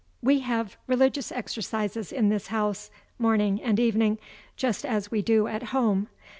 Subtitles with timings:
[0.23, 4.17] We have religious exercises in this house, morning and evening,
[4.57, 6.07] just as we do at home.